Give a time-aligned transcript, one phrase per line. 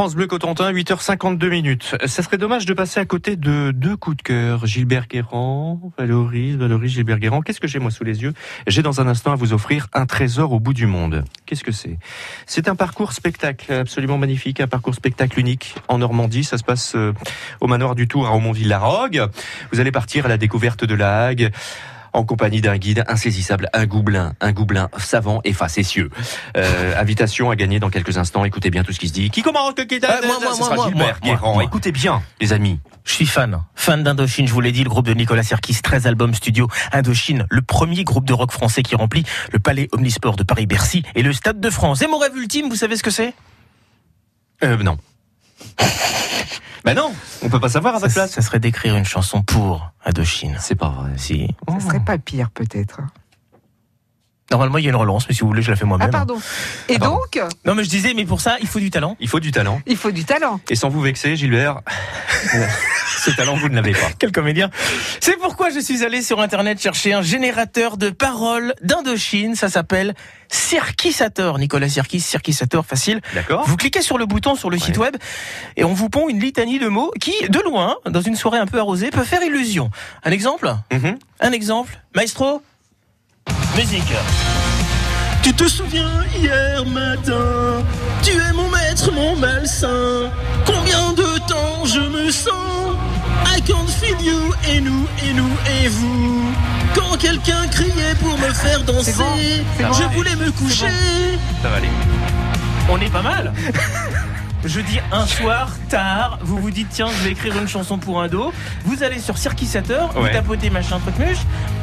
[0.00, 1.94] France Bleu Cotentin, 8h52 minutes.
[2.06, 4.64] Ça serait dommage de passer à côté de deux coups de cœur.
[4.64, 7.42] Gilbert Guérand, Valoris, Valoris, Gilbert Guérand.
[7.42, 8.32] Qu'est-ce que j'ai moi sous les yeux?
[8.66, 11.22] J'ai dans un instant à vous offrir un trésor au bout du monde.
[11.44, 11.98] Qu'est-ce que c'est?
[12.46, 16.44] C'est un parcours spectacle absolument magnifique, un parcours spectacle unique en Normandie.
[16.44, 17.12] Ça se passe euh,
[17.60, 19.26] au manoir du Tour à Aumonville-la-Rogue.
[19.70, 21.52] Vous allez partir à la découverte de la Hague
[22.12, 26.10] en compagnie d'un guide insaisissable, un goublin, un goublin savant et facétieux.
[26.56, 28.44] Euh, invitation à gagner dans quelques instants.
[28.44, 29.30] Écoutez bien tout ce qui se dit.
[29.30, 31.54] Qui commence qui Euh, moi, moi, moi, moi, Gilbert moi, Guérand.
[31.54, 31.64] moi.
[31.64, 32.80] Écoutez bien, les amis.
[33.04, 36.06] Je suis fan, fan d'Indochine, je vous l'ai dit, le groupe de Nicolas Serkis, 13
[36.06, 36.68] albums studio.
[36.92, 41.22] Indochine, le premier groupe de rock français qui remplit le palais Omnisport de Paris-Bercy et
[41.22, 42.02] le Stade de France.
[42.02, 43.34] Et mon rêve ultime, vous savez ce que c'est?
[44.62, 44.98] Euh, non.
[46.84, 48.30] ben non, on peut pas savoir à ça, votre place.
[48.32, 50.56] ça serait d'écrire une chanson pour Indochine.
[50.58, 51.12] C'est pas vrai.
[51.16, 51.54] Si.
[51.68, 53.00] Ça serait pas pire, peut-être.
[54.50, 56.10] Normalement, il y a une relance, mais si vous voulez, je la fais Ah, moi-même.
[56.10, 56.36] pardon.
[56.88, 57.16] Et Ah, pardon.
[57.18, 59.16] donc, non, mais je disais, mais pour ça, il faut du talent.
[59.20, 59.80] Il faut du talent.
[59.86, 60.60] il faut du talent.
[60.68, 61.80] Et sans vous vexer, Gilbert,
[63.18, 64.08] ce talent, vous ne l'avez pas.
[64.18, 64.70] Quel comédien.
[65.20, 69.54] C'est pourquoi je suis allé sur Internet chercher un générateur de paroles d'Indochine.
[69.54, 70.14] Ça s'appelle
[70.48, 71.58] Cirquisator.
[71.58, 73.20] Nicolas Cirquis, Cirquisator, facile.
[73.34, 75.16] D'accord Vous cliquez sur le bouton sur le site web
[75.76, 78.66] et on vous pond une litanie de mots qui, de loin, dans une soirée un
[78.66, 79.90] peu arrosée, peut faire illusion.
[80.24, 81.18] Un exemple Mhm.
[81.40, 82.62] Un exemple Maestro
[83.76, 84.12] Musique.
[85.42, 87.82] Tu te souviens hier matin
[88.22, 90.30] Tu es mon maître, mon malsain.
[90.66, 92.96] Combien de temps je me sens
[93.46, 95.50] I can't feel you et nous et nous
[95.82, 96.52] et vous?
[96.94, 99.24] Quand quelqu'un criait pour me faire danser, bon,
[99.76, 99.92] c'est bon.
[99.92, 100.88] je voulais me coucher.
[101.62, 101.88] Ça va aller.
[102.88, 103.52] On est pas mal.
[104.62, 108.20] Je dis un soir, tard, vous vous dites tiens, je vais écrire une chanson pour
[108.20, 108.52] un dos.
[108.84, 110.32] Vous allez sur Cirquisateur, vous Ouais.
[110.32, 111.38] tapotez machin truc muche,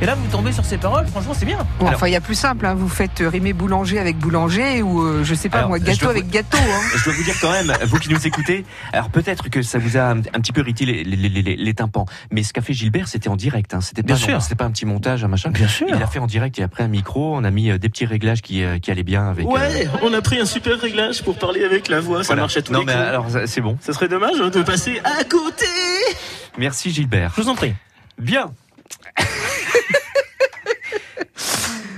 [0.00, 1.04] et là vous tombez sur ces paroles.
[1.08, 1.58] Franchement, c'est bien.
[1.80, 2.64] Bon, Alors- enfin, il y a plus simple.
[2.66, 2.74] hein.
[2.74, 6.08] Vous faites euh, rimer boulanger avec boulanger ou, euh, je sais pas Alors, moi, gâteau
[6.10, 6.58] avec gâteau.
[6.58, 6.80] hein.
[6.96, 9.96] Je dois vous dire quand même, vous qui nous écoutez, alors peut-être que ça vous
[9.96, 12.62] a un, un petit peu irrité les, les, les, les- les tympans, mais ce qu'a
[12.62, 13.74] fait Gilbert, c'était en direct.
[13.74, 13.80] Hein.
[13.80, 14.34] C'était pas, Bien sûr.
[14.34, 15.50] non, c'était pas un petit montage, un machin.
[15.50, 15.88] Bien sûr.
[15.88, 18.06] Il a fait en direct et après un micro, on a mis euh, des petits
[18.06, 19.44] réglages qui, euh, qui allaient bien avec.
[19.44, 22.42] euh, Ouais, on a pris un super réglage pour parler avec la voix, ça voilà.
[22.42, 23.04] marche à tous Non les mais coups.
[23.06, 23.76] alors c'est bon.
[23.80, 25.66] Ça serait dommage hein, de passer à côté.
[26.58, 27.32] Merci Gilbert.
[27.36, 27.74] Je vous en prie.
[28.18, 28.50] Bien.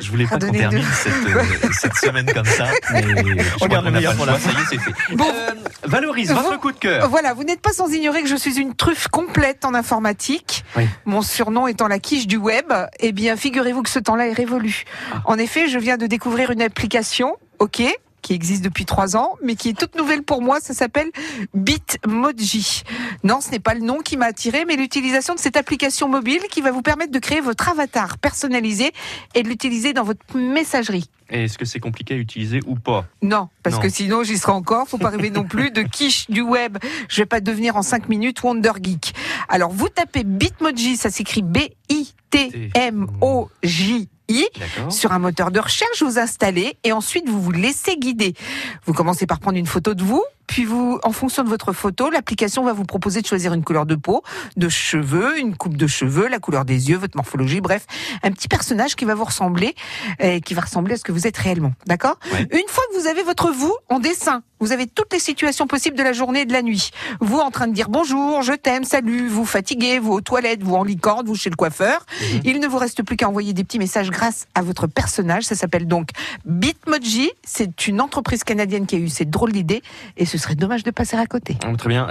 [0.01, 3.87] Je voulais pas qu'on termine cette, euh, cette semaine comme ça, mais je crois garde
[3.87, 5.15] le meilleur pour la Ça y est, c'est fait.
[5.15, 5.27] Bon.
[5.27, 5.53] Euh,
[5.85, 7.09] Valorise, votre coup de cœur.
[7.09, 10.65] Voilà, vous n'êtes pas sans ignorer que je suis une truffe complète en informatique.
[10.77, 10.87] Oui.
[11.07, 12.71] Mon surnom étant la quiche du web.
[13.01, 14.85] Eh bien, figurez-vous que ce temps-là est révolu.
[15.15, 15.23] Ah.
[15.25, 17.83] En effet, je viens de découvrir une application, ok,
[18.23, 20.61] qui existe depuis trois ans, mais qui est toute nouvelle pour moi.
[20.61, 21.11] Ça s'appelle
[21.55, 22.83] Bitmoji.
[23.25, 26.41] Non, ce n'est pas le nom qui m'a attiré, mais l'utilisation de cette application mobile
[26.51, 28.93] qui va vous permettre de créer votre avatar personnalisé
[29.35, 31.11] et de l'utiliser dans votre messagerie.
[31.31, 33.07] Et Est-ce que c'est compliqué à utiliser ou pas?
[33.23, 33.83] Non, parce Non.
[33.83, 34.87] que sinon j'y serai encore.
[34.87, 36.77] Faut pas rêver non plus de quiche du web.
[37.09, 39.15] Je vais pas devenir en 5 minutes Wonder Geek.
[39.49, 41.43] Alors vous tapez Bitmoji, ça s'écrit
[42.83, 44.09] B-I-T-M-O-J.
[44.91, 48.35] Sur un moteur de recherche, vous installez et ensuite vous vous laissez guider.
[48.87, 52.11] Vous commencez par prendre une photo de vous, puis vous, en fonction de votre photo,
[52.11, 54.23] l'application va vous proposer de choisir une couleur de peau,
[54.59, 57.87] de cheveux, une coupe de cheveux, la couleur des yeux, votre morphologie, bref,
[58.23, 59.75] un petit personnage qui va vous ressembler,
[60.19, 61.73] et qui va ressembler à ce que vous êtes réellement.
[61.87, 62.19] D'accord?
[62.33, 62.43] Ouais.
[62.53, 65.97] Une fois que vous avez votre vous en dessin, vous avez toutes les situations possibles
[65.97, 66.91] de la journée et de la nuit.
[67.21, 70.77] Vous en train de dire bonjour, je t'aime, salut, vous fatigué, vous aux toilettes, vous
[70.77, 72.07] en licorne, vous chez le coiffeur.
[72.45, 75.45] Il ne vous reste plus qu'à envoyer des petits messages grâce à votre personnage.
[75.45, 76.11] Ça s'appelle donc
[76.45, 77.33] Bitmoji.
[77.43, 79.83] C'est une entreprise canadienne qui a eu cette drôle d'idée
[80.17, 81.57] et ce serait dommage de passer à côté.
[81.65, 82.07] Ah, Très bien.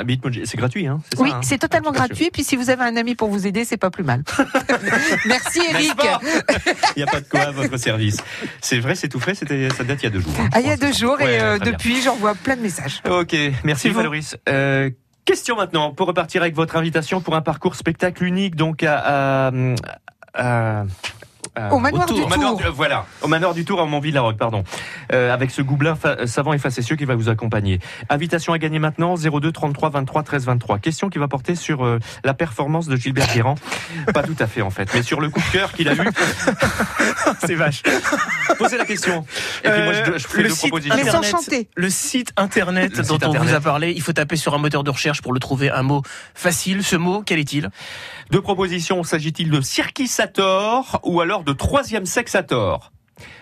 [0.46, 2.30] C'est gratuit, hein ça, Oui, hein c'est totalement Ah, gratuit.
[2.34, 4.24] Puis si vous avez un ami pour vous aider, c'est pas plus mal.
[5.26, 5.94] Merci Eric.
[6.96, 8.18] Il n'y a pas de quoi à votre service.
[8.62, 10.34] C'est vrai, c'est tout frais, c'était, ça date il y a deux jours.
[10.40, 13.02] hein, Ah, il y a deux jours Ouais, et euh, depuis, j'envoie plein de messages.
[13.10, 13.90] Ok, merci.
[13.90, 14.36] Valoris.
[14.50, 14.90] Euh,
[15.26, 19.48] question maintenant, pour repartir avec votre invitation pour un parcours spectacle unique, donc à...
[19.48, 19.52] à-
[20.34, 20.84] à-
[21.56, 22.62] à- Au manoir du Au manoir Tour.
[22.62, 24.64] du- voilà, au manoir du Tour à Montville-la-Roque, pardon.
[25.14, 27.80] Euh, avec ce goublin fa- savant et facétieux qui va vous accompagner.
[28.10, 30.80] Invitation à gagner maintenant, 02 33 23 13 23.
[30.80, 33.56] Question qui va porter sur euh, la performance de Gilbert Guérand.
[34.14, 35.98] Pas tout à fait en fait, mais sur le coup de cœur qu'il a eu.
[37.46, 37.84] C'est vache.
[38.58, 39.26] Posez la question.
[39.64, 40.98] Et puis moi, je, je fais Euh, le deux site propositions.
[41.20, 41.68] Internet.
[41.76, 43.56] Le site internet Le dont site on vous internet.
[43.56, 46.02] a parlé, il faut taper sur un moteur de recherche pour le trouver un mot
[46.36, 46.84] facile.
[46.84, 47.70] Ce mot, quel est-il?
[48.32, 52.92] Deux propositions, s'agit-il de Cirquisator ou alors de troisième sexator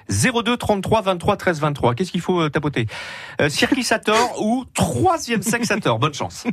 [0.09, 1.95] 02 33 23 13 23.
[1.95, 2.87] Qu'est-ce qu'il faut euh, tapoter?
[3.41, 6.45] Euh, Cirquisator ou troisième sexator Bonne chance.